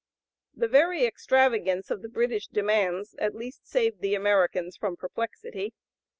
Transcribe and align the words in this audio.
The 0.55 0.67
very 0.67 1.05
extravagance 1.05 1.91
of 1.91 2.01
the 2.01 2.09
British 2.09 2.47
demands 2.47 3.13
at 3.19 3.35
least 3.35 3.67
saved 3.67 3.97
the 4.01 4.07
(p. 4.07 4.15
085) 4.15 4.19
Americans 4.23 4.75
from 4.75 4.95
perplexity. 4.95 5.75